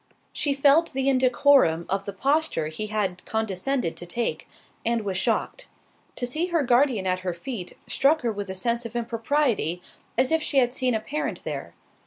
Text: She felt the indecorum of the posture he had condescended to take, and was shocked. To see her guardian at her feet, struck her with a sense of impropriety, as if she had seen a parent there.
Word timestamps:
She 0.33 0.55
felt 0.55 0.93
the 0.93 1.07
indecorum 1.09 1.85
of 1.87 2.05
the 2.05 2.11
posture 2.11 2.69
he 2.69 2.87
had 2.87 3.23
condescended 3.25 3.95
to 3.97 4.07
take, 4.07 4.49
and 4.83 5.05
was 5.05 5.15
shocked. 5.15 5.67
To 6.15 6.25
see 6.25 6.47
her 6.47 6.63
guardian 6.63 7.05
at 7.05 7.19
her 7.19 7.35
feet, 7.35 7.77
struck 7.85 8.21
her 8.23 8.31
with 8.31 8.49
a 8.49 8.55
sense 8.55 8.83
of 8.83 8.95
impropriety, 8.95 9.79
as 10.17 10.31
if 10.31 10.41
she 10.41 10.57
had 10.57 10.73
seen 10.73 10.95
a 10.95 10.99
parent 10.99 11.43
there. 11.43 11.75